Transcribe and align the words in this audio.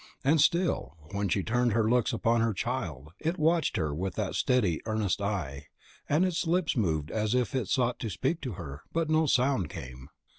And 0.23 0.41
still, 0.41 0.97
when 1.11 1.29
she 1.29 1.43
turned 1.43 1.73
her 1.73 1.87
looks 1.87 2.11
upon 2.11 2.41
her 2.41 2.55
child, 2.55 3.09
it 3.19 3.37
watched 3.37 3.77
her 3.77 3.93
with 3.93 4.15
that 4.15 4.33
steady, 4.33 4.81
earnest 4.87 5.21
eye, 5.21 5.67
and 6.09 6.25
its 6.25 6.47
lips 6.47 6.75
moved 6.75 7.11
as 7.11 7.35
if 7.35 7.53
it 7.53 7.67
sought 7.67 7.99
to 7.99 8.09
speak 8.09 8.41
to 8.41 8.53
her, 8.53 8.81
but 8.91 9.11
no 9.11 9.27
sound 9.27 9.69
came. 9.69 10.09